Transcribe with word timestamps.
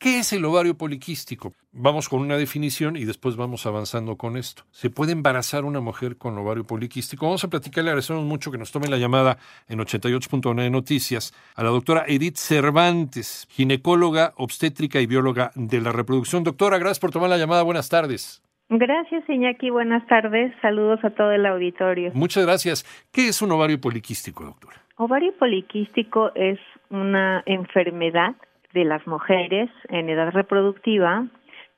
¿Qué 0.00 0.20
es 0.20 0.32
el 0.32 0.46
ovario 0.46 0.78
poliquístico? 0.78 1.52
Vamos 1.72 2.08
con 2.08 2.20
una 2.20 2.38
definición 2.38 2.96
y 2.96 3.04
después 3.04 3.36
vamos 3.36 3.66
avanzando 3.66 4.16
con 4.16 4.38
esto. 4.38 4.62
¿Se 4.70 4.88
puede 4.88 5.12
embarazar 5.12 5.66
una 5.66 5.80
mujer 5.80 6.16
con 6.16 6.38
ovario 6.38 6.64
poliquístico? 6.64 7.26
Vamos 7.26 7.44
a 7.44 7.48
platicarle, 7.48 7.90
agradecemos 7.90 8.24
mucho 8.24 8.50
que 8.50 8.56
nos 8.56 8.72
tome 8.72 8.88
la 8.88 8.96
llamada 8.96 9.36
en 9.68 9.78
88.9 9.78 10.70
Noticias 10.70 11.34
a 11.54 11.62
la 11.62 11.68
doctora 11.68 12.04
Edith 12.08 12.36
Cervantes, 12.36 13.46
ginecóloga, 13.50 14.32
obstétrica 14.36 15.02
y 15.02 15.06
bióloga 15.06 15.50
de 15.54 15.82
la 15.82 15.92
reproducción. 15.92 16.44
Doctora, 16.44 16.78
gracias 16.78 16.98
por 16.98 17.10
tomar 17.10 17.28
la 17.28 17.36
llamada. 17.36 17.62
Buenas 17.62 17.90
tardes. 17.90 18.42
Gracias, 18.70 19.28
Iñaki. 19.28 19.68
Buenas 19.68 20.06
tardes. 20.06 20.54
Saludos 20.62 21.04
a 21.04 21.10
todo 21.10 21.32
el 21.32 21.44
auditorio. 21.44 22.10
Muchas 22.14 22.46
gracias. 22.46 22.86
¿Qué 23.12 23.28
es 23.28 23.42
un 23.42 23.52
ovario 23.52 23.78
poliquístico, 23.78 24.44
doctora? 24.44 24.78
Ovario 24.96 25.34
poliquístico 25.38 26.32
es 26.34 26.58
una 26.88 27.42
enfermedad 27.44 28.34
de 28.72 28.84
las 28.84 29.06
mujeres 29.06 29.70
en 29.88 30.08
edad 30.08 30.30
reproductiva 30.32 31.26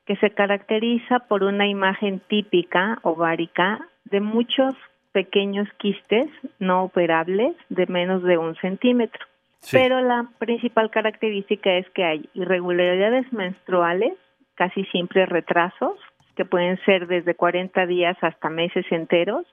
que 0.05 0.15
se 0.17 0.31
caracteriza 0.31 1.19
por 1.19 1.43
una 1.43 1.67
imagen 1.67 2.19
típica 2.27 2.99
ovárica 3.03 3.87
de 4.05 4.19
muchos 4.19 4.75
pequeños 5.11 5.67
quistes 5.77 6.27
no 6.59 6.83
operables 6.83 7.55
de 7.69 7.87
menos 7.87 8.23
de 8.23 8.37
un 8.37 8.55
centímetro. 8.55 9.25
Pero 9.71 10.01
la 10.01 10.27
principal 10.39 10.89
característica 10.89 11.71
es 11.77 11.89
que 11.91 12.03
hay 12.03 12.29
irregularidades 12.33 13.31
menstruales, 13.31 14.13
casi 14.55 14.83
siempre 14.85 15.25
retrasos, 15.25 15.97
que 16.35 16.43
pueden 16.43 16.77
ser 16.83 17.07
desde 17.07 17.35
40 17.35 17.85
días 17.85 18.17
hasta 18.21 18.49
meses 18.49 18.85
enteros, 18.91 19.45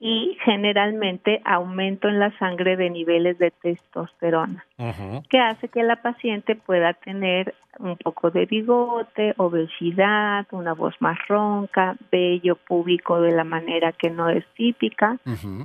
y 0.00 0.36
generalmente 0.44 1.40
aumento 1.44 2.08
en 2.08 2.20
la 2.20 2.36
sangre 2.38 2.76
de 2.76 2.88
niveles 2.88 3.38
de 3.38 3.50
testosterona, 3.50 4.64
que 5.28 5.40
hace 5.40 5.68
que 5.68 5.82
la 5.82 6.00
paciente 6.02 6.54
pueda 6.54 6.92
tener 6.94 7.54
un 7.80 7.96
poco 7.96 8.30
de 8.30 8.46
bigote, 8.46 9.34
obesidad, 9.38 10.46
una 10.52 10.74
voz 10.74 10.94
más 11.00 11.18
ronca, 11.26 11.96
vello 12.12 12.56
púbico 12.56 13.20
de 13.20 13.32
la 13.32 13.44
manera 13.44 13.92
que 13.92 14.10
no 14.10 14.28
es 14.28 14.44
típica 14.56 15.18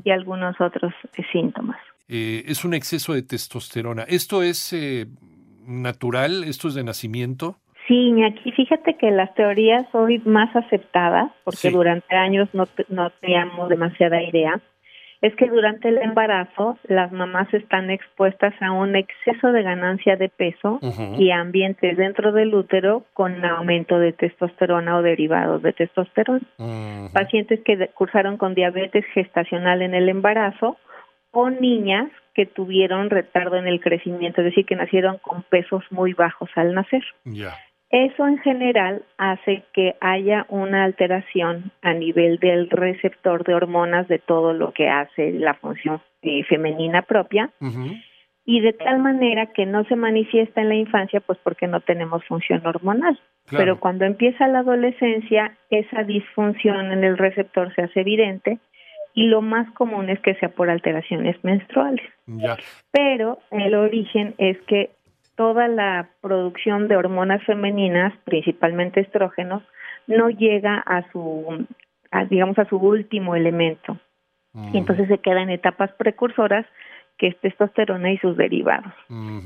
y 0.04 0.10
algunos 0.10 0.60
otros 0.60 0.94
síntomas. 1.32 1.78
Eh, 2.08 2.44
es 2.48 2.66
un 2.66 2.74
exceso 2.74 3.14
de 3.14 3.24
testosterona. 3.24 4.04
¿Esto 4.04 4.44
es 4.44 4.74
eh, 4.74 5.08
natural? 5.66 6.44
¿Esto 6.44 6.68
es 6.68 6.74
de 6.74 6.84
nacimiento? 6.84 7.58
Sí, 7.94 8.24
aquí. 8.24 8.52
Fíjate 8.54 8.96
que 8.96 9.12
las 9.12 9.34
teorías 9.36 9.86
hoy 9.94 10.20
más 10.26 10.56
aceptadas, 10.56 11.32
porque 11.44 11.70
durante 11.70 12.16
años 12.16 12.50
no, 12.54 12.68
no 12.90 13.12
teníamos 13.22 13.70
demasiada 13.70 14.24
idea, 14.24 14.60
es 15.22 15.36
que 15.36 15.48
durante 15.48 15.90
el 15.90 16.00
embarazo 16.00 16.80
las 16.88 17.12
mamás 17.12 17.54
están 17.54 17.92
expuestas 17.92 18.54
a 18.62 18.72
un 18.72 18.96
exceso 18.96 19.52
de 19.52 19.62
ganancia 19.62 20.16
de 20.16 20.28
peso 20.28 20.80
y 21.20 21.30
ambientes 21.30 21.96
dentro 21.96 22.32
del 22.32 22.56
útero 22.56 23.06
con 23.14 23.46
aumento 23.46 24.00
de 24.00 24.12
testosterona 24.12 24.98
o 24.98 25.04
derivados 25.04 25.62
de 25.62 25.74
testosterona. 25.74 26.42
Pacientes 27.14 27.62
que 27.64 27.90
cursaron 27.94 28.38
con 28.38 28.56
diabetes 28.56 29.06
gestacional 29.14 29.84
en 29.84 29.94
el 29.94 30.10
embarazo 30.10 30.78
o 31.32 31.50
niñas 31.52 32.10
que 32.34 32.48
tuvieron 32.48 33.12
retardo 33.12 33.58
en 33.58 33.68
el 33.68 33.80
crecimiento, 33.80 34.42
es 34.42 34.46
decir, 34.46 34.66
que 34.66 34.76
nacieron 34.76 35.20
con 35.20 35.44
pesos 35.44 35.84
muy 35.92 36.14
bajos 36.14 36.50
al 36.56 36.74
nacer. 36.74 37.04
Eso 37.94 38.28
en 38.28 38.40
general 38.40 39.04
hace 39.20 39.62
que 39.72 39.94
haya 40.02 40.48
una 40.50 40.84
alteración 40.84 41.72
a 41.84 41.94
nivel 41.94 42.40
del 42.40 42.72
receptor 42.72 43.44
de 43.44 43.54
hormonas 43.54 44.08
de 44.08 44.18
todo 44.18 44.52
lo 44.52 44.74
que 44.74 44.90
hace 44.90 45.32
la 45.34 45.54
función 45.54 46.02
eh, 46.24 46.44
femenina 46.46 47.04
propia 47.04 47.52
y 48.46 48.62
de 48.62 48.74
tal 48.74 48.98
manera 48.98 49.54
que 49.54 49.68
no 49.68 49.84
se 49.84 49.96
manifiesta 49.96 50.62
en 50.62 50.70
la 50.70 50.76
infancia 50.76 51.22
pues 51.22 51.38
porque 51.44 51.68
no 51.68 51.82
tenemos 51.82 52.26
función 52.26 52.66
hormonal. 52.66 53.20
Pero 53.52 53.80
cuando 53.80 54.06
empieza 54.06 54.48
la 54.48 54.60
adolescencia 54.60 55.56
esa 55.70 56.02
disfunción 56.02 56.92
en 56.92 57.04
el 57.04 57.16
receptor 57.16 57.76
se 57.76 57.84
hace 57.84 58.00
evidente 58.02 58.58
y 59.14 59.28
lo 59.28 59.44
más 59.44 59.72
común 59.74 60.10
es 60.10 60.20
que 60.22 60.34
sea 60.40 60.50
por 60.50 60.72
alteraciones 60.72 61.36
menstruales. 61.44 62.10
Pero 62.92 63.38
el 63.52 63.76
origen 63.76 64.34
es 64.40 64.60
que 64.62 64.90
toda 65.36 65.68
la 65.68 66.10
producción 66.22 66.88
de 66.88 66.96
hormonas 66.96 67.44
femeninas, 67.44 68.14
principalmente 68.24 69.02
estrógenos, 69.02 69.64
no 70.08 70.30
llega 70.30 70.78
a 70.80 71.10
su, 71.12 71.66
digamos, 72.30 72.58
a 72.60 72.66
su 72.66 72.78
último 72.78 73.36
elemento. 73.36 73.98
Y 74.72 74.78
entonces 74.78 75.08
se 75.08 75.18
queda 75.18 75.42
en 75.42 75.50
etapas 75.50 75.92
precursoras 75.94 76.66
que 77.18 77.28
es 77.28 77.40
testosterona 77.40 78.12
y 78.12 78.18
sus 78.18 78.38
derivados. 78.38 78.94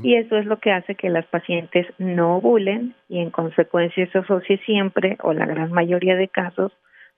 Y 0.03 0.15
eso 0.15 0.37
es 0.37 0.45
lo 0.45 0.59
que 0.59 0.71
hace 0.71 0.95
que 0.95 1.09
las 1.09 1.25
pacientes 1.27 1.85
no 1.97 2.37
ovulen 2.37 2.95
y 3.07 3.19
en 3.19 3.29
consecuencia 3.29 4.09
se 4.11 4.17
asocie 4.17 4.57
siempre 4.65 5.17
o 5.21 5.33
la 5.33 5.45
gran 5.45 5.71
mayoría 5.71 6.15
de 6.15 6.27
casos 6.27 6.71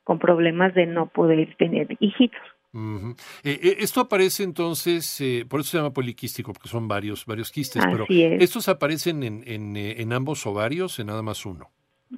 con 0.03 0.19
problemas 0.19 0.73
de 0.73 0.85
no 0.85 1.07
poder 1.07 1.55
tener 1.55 1.87
hijitos. 1.99 2.41
Eh, 2.73 3.59
eh, 3.63 3.75
esto 3.79 4.01
aparece 4.01 4.43
entonces, 4.43 5.19
eh, 5.21 5.45
por 5.49 5.61
eso 5.61 5.71
se 5.71 5.77
llama 5.77 5.93
poliquístico, 5.93 6.53
porque 6.53 6.69
son 6.69 6.87
varios, 6.87 7.25
varios 7.25 7.51
quistes, 7.51 7.83
pero 7.85 8.05
¿estos 8.07 8.69
aparecen 8.69 9.23
en, 9.23 9.43
en, 9.45 9.75
en, 9.75 10.13
ambos 10.13 10.45
ovarios, 10.45 10.99
en 10.99 11.07
nada 11.07 11.23
más 11.23 11.45
uno? 11.45 11.69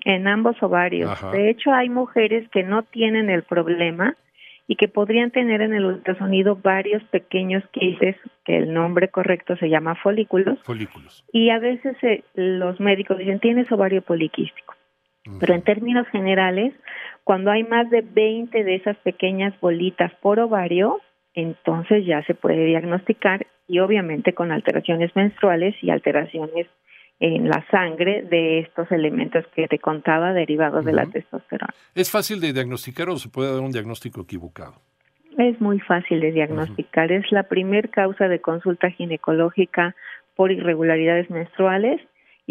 En 0.06 0.28
ambos 0.28 0.61
ovarios. 0.61 1.09
De 1.31 1.50
hecho, 1.50 1.72
hay 1.72 1.90
mujeres 1.90 2.50
que 2.50 2.63
no 2.63 2.84
tienen 2.84 3.29
el 3.29 3.44
problema 3.44 4.16
y 4.67 4.75
que 4.75 4.88
podrían 4.88 5.31
tener 5.31 5.61
en 5.61 5.73
el 5.73 5.85
ultrasonido 5.85 6.56
varios 6.56 7.03
pequeños 7.06 7.63
quistes, 7.72 8.16
que 8.45 8.57
el 8.57 8.73
nombre 8.73 9.09
correcto 9.09 9.57
se 9.57 9.69
llama 9.69 9.95
folículos. 9.95 10.59
Folículos. 10.63 11.25
Y 11.34 11.50
a 11.50 11.59
veces 11.59 11.95
los 12.35 12.79
médicos 12.79 13.17
dicen, 13.17 13.40
tienes 13.40 13.72
ovario 13.72 14.01
poliquístico. 14.01 14.75
Pero 15.39 15.53
en 15.53 15.61
términos 15.61 16.07
generales, 16.07 16.73
cuando 17.23 17.51
hay 17.51 17.63
más 17.63 17.89
de 17.89 18.01
20 18.01 18.63
de 18.63 18.75
esas 18.75 18.97
pequeñas 18.97 19.53
bolitas 19.59 20.11
por 20.21 20.39
ovario, 20.39 20.99
entonces 21.33 22.05
ya 22.05 22.23
se 22.23 22.33
puede 22.33 22.65
diagnosticar 22.65 23.45
y 23.67 23.79
obviamente 23.79 24.33
con 24.33 24.51
alteraciones 24.51 25.15
menstruales 25.15 25.75
y 25.81 25.91
alteraciones 25.91 26.67
en 27.19 27.47
la 27.47 27.63
sangre 27.69 28.23
de 28.23 28.59
estos 28.59 28.91
elementos 28.91 29.45
que 29.55 29.67
te 29.67 29.77
contaba 29.77 30.33
derivados 30.33 30.83
de 30.83 30.91
la 30.91 31.05
testosterona. 31.05 31.73
¿Es 31.93 32.09
fácil 32.09 32.41
de 32.41 32.51
diagnosticar 32.51 33.09
o 33.09 33.17
se 33.17 33.29
puede 33.29 33.53
dar 33.53 33.61
un 33.61 33.71
diagnóstico 33.71 34.21
equivocado? 34.21 34.73
Es 35.37 35.61
muy 35.61 35.79
fácil 35.79 36.19
de 36.19 36.31
diagnosticar. 36.31 37.11
Es 37.11 37.31
la 37.31 37.43
primer 37.43 37.89
causa 37.89 38.27
de 38.27 38.41
consulta 38.41 38.89
ginecológica 38.89 39.95
por 40.35 40.51
irregularidades 40.51 41.29
menstruales 41.29 42.01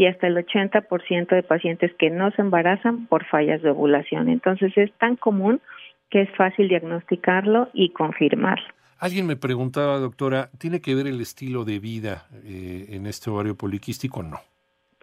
y 0.00 0.06
hasta 0.06 0.28
el 0.28 0.37
80% 0.38 1.28
de 1.28 1.43
pacientes 1.43 1.93
que 1.99 2.09
no 2.09 2.31
se 2.31 2.41
embarazan 2.41 3.06
por 3.06 3.27
fallas 3.27 3.61
de 3.61 3.69
ovulación. 3.69 4.31
Entonces 4.31 4.72
es 4.78 4.91
tan 4.94 5.16
común 5.16 5.61
que 6.09 6.22
es 6.22 6.31
fácil 6.38 6.71
diagnosticarlo 6.71 7.69
y 7.75 7.91
confirmarlo. 7.91 8.65
Alguien 8.99 9.27
me 9.27 9.37
preguntaba, 9.37 9.99
doctora, 9.99 10.49
¿tiene 10.59 10.81
que 10.81 10.94
ver 10.94 11.06
el 11.06 11.21
estilo 11.21 11.66
de 11.66 11.81
vida 11.81 12.25
eh, 12.47 12.87
en 12.93 13.05
este 13.05 13.28
ovario 13.28 13.56
poliquístico 13.59 14.21
o 14.21 14.22
no? 14.22 14.39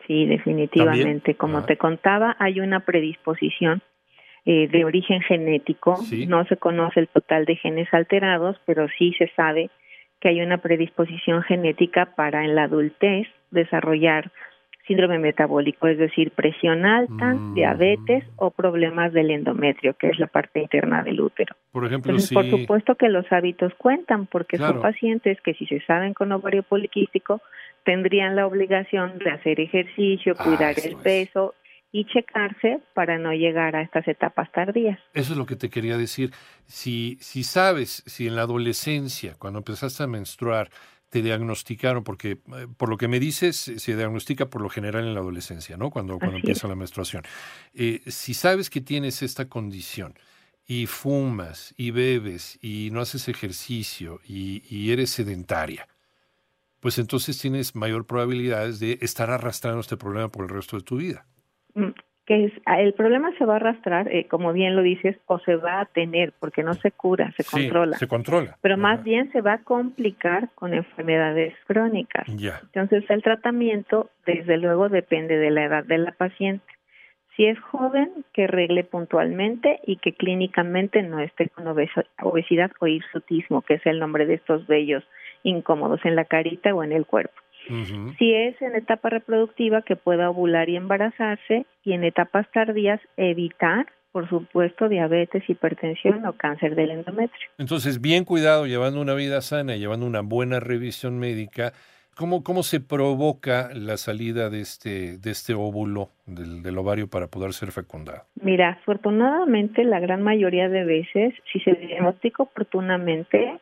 Sí, 0.07 0.25
definitivamente. 0.25 1.35
Como 1.35 1.59
ah. 1.59 1.65
te 1.67 1.77
contaba, 1.77 2.35
hay 2.39 2.59
una 2.59 2.79
predisposición 2.79 3.83
eh, 4.45 4.67
de 4.67 4.83
origen 4.83 5.21
genético. 5.21 5.99
No 6.27 6.43
se 6.45 6.57
conoce 6.57 7.01
el 7.01 7.07
total 7.07 7.45
de 7.45 7.55
genes 7.55 7.87
alterados, 7.93 8.57
pero 8.65 8.87
sí 8.97 9.13
se 9.19 9.27
sabe 9.35 9.69
que 10.21 10.29
hay 10.29 10.41
una 10.41 10.57
predisposición 10.57 11.43
genética 11.43 12.15
para 12.15 12.43
en 12.43 12.55
la 12.55 12.63
adultez 12.63 13.27
desarrollar 13.51 14.31
síndrome 14.87 15.19
metabólico, 15.19 15.87
es 15.87 15.97
decir, 15.97 16.31
presión 16.31 16.85
alta, 16.85 17.33
mm. 17.33 17.53
diabetes 17.53 18.23
o 18.37 18.51
problemas 18.51 19.13
del 19.13 19.31
endometrio, 19.31 19.95
que 19.95 20.07
es 20.07 20.19
la 20.19 20.27
parte 20.27 20.61
interna 20.61 21.03
del 21.03 21.21
útero. 21.21 21.55
Por 21.71 21.85
ejemplo, 21.85 22.13
Por 22.33 22.49
supuesto 22.49 22.95
que 22.95 23.09
los 23.09 23.25
hábitos 23.31 23.73
cuentan, 23.77 24.25
porque 24.25 24.57
son 24.57 24.81
pacientes 24.81 25.39
que 25.41 25.53
si 25.53 25.65
se 25.65 25.81
saben 25.81 26.13
con 26.13 26.31
ovario 26.31 26.63
poliquístico, 26.63 27.41
tendrían 27.83 28.35
la 28.35 28.47
obligación 28.47 29.17
de 29.19 29.31
hacer 29.31 29.59
ejercicio, 29.59 30.35
ah, 30.37 30.43
cuidar 30.43 30.75
el 30.83 30.95
peso 30.97 31.53
y 31.91 32.05
checarse 32.05 32.81
para 32.93 33.17
no 33.17 33.31
llegar 33.31 33.75
a 33.75 33.81
estas 33.81 34.07
etapas 34.07 34.51
tardías. 34.51 34.99
Eso 35.13 35.33
es 35.33 35.37
lo 35.37 35.45
que 35.45 35.55
te 35.55 35.69
quería 35.69 35.97
decir. 35.97 36.31
Si, 36.65 37.17
si 37.21 37.43
sabes, 37.43 38.03
si 38.05 38.27
en 38.27 38.35
la 38.35 38.41
adolescencia, 38.43 39.35
cuando 39.39 39.59
empezaste 39.59 40.03
a 40.03 40.07
menstruar, 40.07 40.69
te 41.17 41.23
diagnosticaron? 41.23 42.03
Porque 42.03 42.31
eh, 42.31 42.67
por 42.77 42.89
lo 42.89 42.97
que 42.97 43.07
me 43.07 43.19
dices, 43.19 43.55
se 43.57 43.95
diagnostica 43.95 44.49
por 44.49 44.61
lo 44.61 44.69
general 44.69 45.03
en 45.05 45.13
la 45.13 45.19
adolescencia, 45.19 45.77
¿no? 45.77 45.89
Cuando, 45.89 46.19
cuando 46.19 46.37
empieza 46.37 46.67
la 46.67 46.75
menstruación. 46.75 47.23
Eh, 47.73 48.01
si 48.07 48.33
sabes 48.33 48.69
que 48.69 48.81
tienes 48.81 49.21
esta 49.21 49.49
condición 49.49 50.15
y 50.65 50.85
fumas 50.85 51.73
y 51.77 51.91
bebes 51.91 52.59
y 52.61 52.89
no 52.91 53.01
haces 53.01 53.27
ejercicio 53.27 54.21
y, 54.27 54.91
eres 54.91 55.11
sedentaria, 55.11 55.87
pues 56.79 56.99
entonces 56.99 57.37
tienes 57.37 57.75
mayor 57.75 58.05
probabilidades 58.05 58.79
de 58.79 58.99
estar 59.01 59.29
arrastrando 59.29 59.79
este 59.81 59.97
problema 59.97 60.29
por 60.29 60.45
el 60.45 60.49
resto 60.49 60.77
de 60.77 60.83
tu 60.83 60.97
vida. 60.97 61.25
Que 62.27 62.51
el 62.77 62.93
problema 62.93 63.31
se 63.37 63.45
va 63.45 63.53
a 63.53 63.55
arrastrar, 63.55 64.13
eh, 64.13 64.27
como 64.27 64.51
bien 64.51 64.75
lo 64.75 64.81
dices, 64.81 65.15
o 65.27 65.39
se 65.39 65.55
va 65.55 65.79
a 65.79 65.85
tener, 65.85 66.33
porque 66.39 66.61
no 66.61 66.73
se 66.73 66.91
cura, 66.91 67.33
se 67.37 67.45
controla. 67.45 67.97
Se 67.97 68.07
controla. 68.07 68.57
Pero 68.61 68.77
más 68.77 69.01
bien 69.01 69.31
se 69.31 69.39
va 69.39 69.53
a 69.53 69.63
complicar 69.63 70.49
con 70.53 70.73
enfermedades 70.73 71.55
crónicas. 71.65 72.27
Ya. 72.35 72.59
Entonces 72.63 73.09
el 73.09 73.23
tratamiento, 73.23 74.09
desde 74.25 74.57
luego, 74.57 74.89
depende 74.89 75.37
de 75.37 75.51
la 75.51 75.63
edad 75.63 75.85
de 75.85 75.99
la 75.99 76.11
paciente. 76.11 76.65
Si 77.37 77.45
es 77.45 77.57
joven, 77.59 78.11
que 78.33 78.45
regle 78.45 78.83
puntualmente 78.83 79.79
y 79.85 79.95
que 79.95 80.13
clínicamente 80.13 81.03
no 81.03 81.21
esté 81.21 81.47
con 81.47 81.65
obesidad 81.67 82.71
o 82.81 82.87
hirsutismo, 82.87 83.61
que 83.61 83.75
es 83.75 83.85
el 83.85 83.99
nombre 83.99 84.25
de 84.25 84.33
estos 84.33 84.67
vellos 84.67 85.03
incómodos 85.43 86.03
en 86.03 86.15
la 86.17 86.25
carita 86.25 86.75
o 86.75 86.83
en 86.83 86.91
el 86.91 87.05
cuerpo. 87.05 87.39
Si 88.17 88.33
es 88.33 88.61
en 88.61 88.75
etapa 88.75 89.09
reproductiva, 89.09 89.81
que 89.81 89.95
pueda 89.95 90.29
ovular 90.29 90.69
y 90.69 90.75
embarazarse, 90.75 91.65
y 91.83 91.93
en 91.93 92.03
etapas 92.03 92.47
tardías 92.51 92.99
evitar, 93.17 93.87
por 94.11 94.29
supuesto, 94.29 94.89
diabetes, 94.89 95.43
hipertensión 95.47 96.25
o 96.25 96.33
cáncer 96.33 96.75
del 96.75 96.91
endometrio. 96.91 97.49
Entonces, 97.57 98.01
bien 98.01 98.25
cuidado, 98.25 98.65
llevando 98.65 99.01
una 99.01 99.13
vida 99.13 99.41
sana, 99.41 99.75
llevando 99.75 100.05
una 100.05 100.21
buena 100.21 100.59
revisión 100.59 101.19
médica. 101.19 101.73
¿Cómo, 102.15 102.43
cómo 102.43 102.63
se 102.63 102.79
provoca 102.79 103.69
la 103.75 103.95
salida 103.95 104.49
de 104.49 104.61
este, 104.61 105.19
de 105.19 105.29
este 105.29 105.53
óvulo 105.53 106.09
del, 106.25 106.63
del, 106.63 106.77
ovario 106.79 107.07
para 107.07 107.27
poder 107.27 107.53
ser 107.53 107.71
fecundado? 107.71 108.23
Mira, 108.41 108.69
afortunadamente 108.69 109.83
la 109.83 109.99
gran 109.99 110.23
mayoría 110.23 110.67
de 110.67 110.83
veces, 110.83 111.35
si 111.53 111.59
se 111.59 111.73
diagnostica 111.73 112.41
oportunamente, 112.41 113.59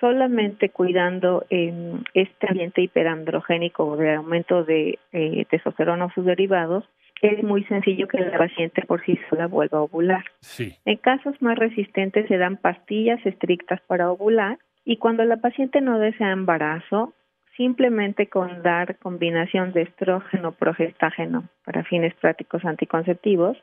solamente 0.00 0.70
cuidando 0.70 1.44
este 1.48 2.46
ambiente 2.48 2.82
hiperandrogénico 2.82 3.96
de 3.96 4.14
aumento 4.14 4.64
de 4.64 4.98
eh, 5.12 5.44
testosterona 5.50 6.06
o 6.06 6.10
sus 6.10 6.24
derivados, 6.24 6.84
es 7.22 7.42
muy 7.42 7.64
sencillo 7.64 8.06
que 8.08 8.18
la 8.18 8.36
paciente 8.36 8.82
por 8.82 9.04
sí 9.04 9.18
sola 9.30 9.46
vuelva 9.46 9.78
a 9.78 9.82
ovular. 9.82 10.24
Sí. 10.40 10.76
En 10.84 10.96
casos 10.98 11.40
más 11.40 11.58
resistentes 11.58 12.28
se 12.28 12.36
dan 12.36 12.56
pastillas 12.56 13.24
estrictas 13.24 13.80
para 13.86 14.10
ovular 14.10 14.58
y 14.84 14.98
cuando 14.98 15.24
la 15.24 15.38
paciente 15.38 15.80
no 15.80 15.98
desea 15.98 16.32
embarazo, 16.32 17.14
simplemente 17.56 18.28
con 18.28 18.62
dar 18.62 18.98
combinación 18.98 19.72
de 19.72 19.82
estrógeno 19.82 20.52
progestágeno 20.52 21.44
para 21.64 21.84
fines 21.84 22.14
prácticos 22.16 22.64
anticonceptivos, 22.64 23.56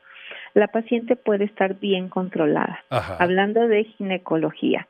la 0.54 0.68
paciente 0.68 1.14
puede 1.14 1.44
estar 1.44 1.78
bien 1.78 2.08
controlada. 2.08 2.82
Hablando 2.90 3.68
de 3.68 3.84
ginecología. 3.84 4.88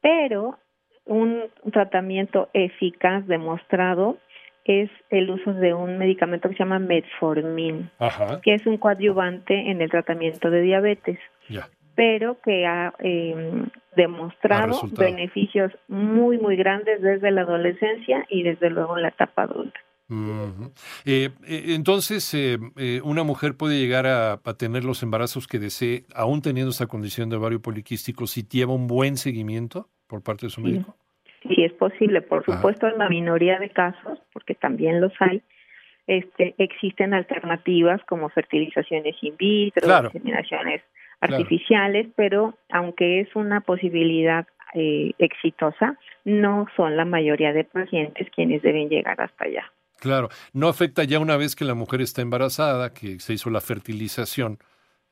Pero 0.00 0.58
un 1.06 1.42
tratamiento 1.72 2.48
eficaz 2.52 3.26
demostrado 3.26 4.18
es 4.64 4.90
el 5.10 5.30
uso 5.30 5.52
de 5.52 5.74
un 5.74 5.98
medicamento 5.98 6.48
que 6.48 6.54
se 6.54 6.60
llama 6.60 6.78
metformin, 6.78 7.90
que 8.42 8.54
es 8.54 8.66
un 8.66 8.78
coadyuvante 8.78 9.70
en 9.70 9.82
el 9.82 9.90
tratamiento 9.90 10.50
de 10.50 10.62
diabetes, 10.62 11.18
pero 11.94 12.40
que 12.40 12.66
ha 12.66 12.94
em, 12.98 13.68
demostrado 13.94 14.80
beneficios 14.98 15.70
muy, 15.88 16.38
muy 16.38 16.56
grandes 16.56 17.00
desde 17.02 17.30
la 17.30 17.42
adolescencia 17.42 18.24
y 18.28 18.42
desde 18.42 18.70
luego 18.70 18.96
en 18.96 19.02
la 19.02 19.08
etapa 19.08 19.42
adulta. 19.42 19.78
Eh, 21.04 21.30
eh, 21.46 21.64
entonces, 21.68 22.32
eh, 22.34 23.00
una 23.04 23.22
mujer 23.22 23.56
puede 23.56 23.78
llegar 23.78 24.06
a, 24.06 24.32
a, 24.32 24.54
tener 24.54 24.84
los 24.84 25.02
embarazos 25.02 25.46
que 25.46 25.58
desee, 25.58 26.04
aún 26.14 26.42
teniendo 26.42 26.70
esta 26.70 26.86
condición 26.86 27.30
de 27.30 27.36
ovario 27.36 27.60
poliquístico, 27.60 28.26
si 28.26 28.46
lleva 28.46 28.74
un 28.74 28.86
buen 28.86 29.16
seguimiento 29.16 29.88
por 30.06 30.22
parte 30.22 30.46
de 30.46 30.50
su 30.50 30.60
médico 30.60 30.96
si 31.48 31.62
es 31.62 31.72
posible, 31.72 32.22
por 32.22 32.44
supuesto 32.44 32.88
en 32.88 32.98
la 32.98 33.08
minoría 33.08 33.58
de 33.58 33.70
casos, 33.70 34.18
porque 34.32 34.54
también 34.54 35.00
los 35.00 35.12
hay, 35.20 35.42
este, 36.06 36.54
existen 36.58 37.14
alternativas 37.14 38.00
como 38.06 38.28
fertilizaciones 38.30 39.16
in 39.22 39.36
vitro, 39.36 39.82
claro. 39.82 40.10
artificiales, 41.20 42.06
pero 42.16 42.56
aunque 42.70 43.20
es 43.20 43.34
una 43.34 43.60
posibilidad 43.60 44.46
eh, 44.74 45.12
exitosa, 45.18 45.98
no 46.24 46.66
son 46.76 46.96
la 46.96 47.04
mayoría 47.04 47.52
de 47.52 47.64
pacientes 47.64 48.28
quienes 48.34 48.62
deben 48.62 48.88
llegar 48.88 49.20
hasta 49.20 49.44
allá. 49.44 49.72
Claro, 50.00 50.28
no 50.52 50.68
afecta 50.68 51.04
ya 51.04 51.18
una 51.18 51.36
vez 51.36 51.54
que 51.56 51.64
la 51.64 51.74
mujer 51.74 52.00
está 52.00 52.20
embarazada, 52.20 52.92
que 52.92 53.20
se 53.20 53.34
hizo 53.34 53.48
la 53.50 53.60
fertilización, 53.60 54.58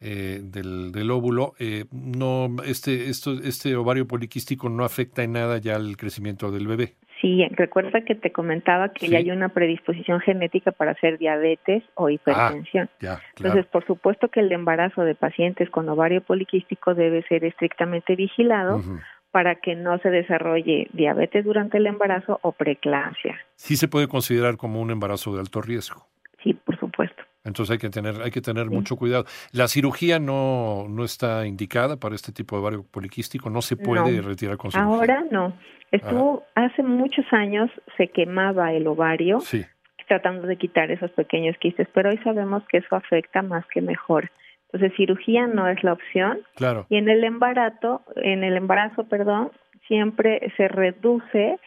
eh, 0.02 0.40
del, 0.43 0.90
del, 0.90 1.10
óvulo, 1.10 1.54
eh, 1.60 1.84
no, 1.93 2.49
este, 2.64 3.08
esto, 3.08 3.34
este 3.43 3.76
ovario 3.76 4.06
poliquístico 4.06 4.69
no 4.69 4.84
afecta 4.84 5.22
en 5.22 5.32
nada 5.32 5.58
ya 5.58 5.76
el 5.76 5.96
crecimiento 5.96 6.50
del 6.50 6.66
bebé. 6.66 6.94
Sí, 7.20 7.46
recuerda 7.52 8.00
que 8.00 8.16
te 8.16 8.32
comentaba 8.32 8.88
que 8.88 9.06
ya 9.06 9.19
hay 9.19 9.31
una 9.31 9.50
predisposición 9.50 10.19
genética 10.19 10.72
para 10.72 10.90
hacer 10.90 11.19
diabetes 11.19 11.84
o 11.94 12.10
hipertensión. 12.10 12.90
Ah, 13.06 13.20
Entonces, 13.37 13.64
por 13.66 13.87
supuesto 13.87 14.26
que 14.28 14.40
el 14.40 14.50
embarazo 14.50 15.02
de 15.02 15.14
pacientes 15.14 15.70
con 15.70 15.88
ovario 15.88 16.20
poliquístico 16.20 16.96
debe 16.96 17.22
ser 17.28 17.44
estrictamente 17.44 18.16
vigilado 18.16 18.82
para 19.31 19.55
que 19.55 19.76
no 19.76 19.98
se 19.98 20.10
desarrolle 20.10 20.88
diabetes 20.93 21.44
durante 21.44 21.78
el 21.78 21.87
embarazo 21.87 22.40
o 22.43 22.50
preeclampsia. 22.50 23.38
Sí 23.55 23.76
se 23.76 23.87
puede 23.87 24.08
considerar 24.08 24.56
como 24.56 24.81
un 24.81 24.90
embarazo 24.90 25.32
de 25.32 25.40
alto 25.40 25.62
riesgo. 25.62 26.08
Sí. 26.43 26.58
Entonces 27.44 27.73
hay 27.73 27.79
que 27.79 27.91
tener, 27.91 28.23
hay 28.23 28.31
que 28.31 28.41
tener 28.41 28.67
mucho 28.67 28.97
cuidado. 28.97 29.25
La 29.53 29.67
cirugía 29.69 30.19
no, 30.19 30.87
no 30.89 31.05
está 31.05 31.47
indicada 31.47 31.97
para 31.97 32.15
este 32.15 32.33
tipo 32.33 32.56
de 32.56 32.62
ovario 32.62 32.87
poliquístico, 32.89 33.50
no 33.50 33.62
se 33.62 33.77
puede 33.77 34.23
retirar 34.23 34.56
con 34.56 34.71
cirugía. 34.71 34.94
Ahora 34.94 35.25
no. 35.31 35.56
Estuvo 35.91 36.44
hace 36.55 36.83
muchos 36.83 37.27
años 37.33 37.71
se 37.97 38.09
quemaba 38.09 38.73
el 38.73 38.87
ovario 38.87 39.41
tratando 40.09 40.47
de 40.47 40.56
quitar 40.56 40.91
esos 40.91 41.11
pequeños 41.12 41.56
quistes, 41.59 41.89
pero 41.94 42.11
hoy 42.11 42.19
sabemos 42.19 42.62
que 42.69 42.79
eso 42.79 42.97
afecta 42.97 43.41
más 43.41 43.65
que 43.73 43.81
mejor. 43.81 44.31
Entonces 44.67 44.97
cirugía 44.97 45.47
no 45.47 45.69
es 45.69 45.83
la 45.83 45.93
opción. 45.94 46.41
Claro. 46.55 46.87
Y 46.89 46.97
en 46.97 47.09
el 47.09 47.25
embarazo, 47.25 48.03
en 48.17 48.44
el 48.44 48.56
embarazo, 48.56 49.05
perdón, 49.05 49.50
siempre 49.87 50.53
se 50.56 50.69
reduce 50.69 51.59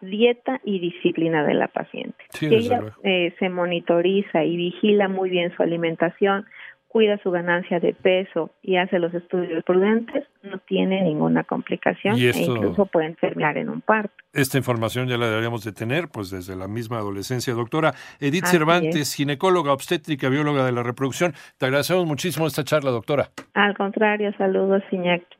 dieta 0.00 0.60
y 0.64 0.78
disciplina 0.78 1.44
de 1.44 1.54
la 1.54 1.68
paciente. 1.68 2.24
si 2.30 2.46
ella 2.46 2.94
eh, 3.02 3.34
se 3.38 3.48
monitoriza 3.48 4.44
y 4.44 4.56
vigila 4.56 5.08
muy 5.08 5.30
bien 5.30 5.54
su 5.56 5.62
alimentación, 5.62 6.46
cuida 6.94 7.18
su 7.24 7.32
ganancia 7.32 7.80
de 7.80 7.92
peso 7.92 8.52
y 8.62 8.76
hace 8.76 9.00
los 9.00 9.12
estudios 9.12 9.64
prudentes, 9.64 10.28
no 10.44 10.58
tiene 10.58 11.02
ninguna 11.02 11.42
complicación 11.42 12.14
e 12.14 12.30
incluso 12.40 12.86
puede 12.86 13.06
enfermar 13.06 13.58
en 13.58 13.68
un 13.68 13.80
parto. 13.80 14.14
Esta 14.32 14.58
información 14.58 15.08
ya 15.08 15.18
la 15.18 15.26
deberíamos 15.26 15.64
de 15.64 15.72
tener 15.72 16.06
pues 16.06 16.30
desde 16.30 16.54
la 16.54 16.68
misma 16.68 16.98
adolescencia. 16.98 17.52
Doctora 17.52 17.94
Edith 18.20 18.44
Cervantes, 18.44 19.12
ginecóloga, 19.12 19.72
obstétrica, 19.72 20.28
bióloga 20.28 20.64
de 20.64 20.70
la 20.70 20.84
reproducción, 20.84 21.32
te 21.58 21.66
agradecemos 21.66 22.06
muchísimo 22.06 22.46
esta 22.46 22.62
charla, 22.62 22.92
doctora. 22.92 23.30
Al 23.54 23.76
contrario, 23.76 24.32
saludos, 24.38 24.84
Iñaki. 24.92 25.36